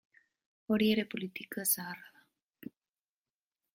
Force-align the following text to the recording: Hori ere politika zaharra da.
Hori 0.75 0.87
ere 0.93 1.03
politika 1.11 1.67
zaharra 1.75 2.09
da. 2.17 2.75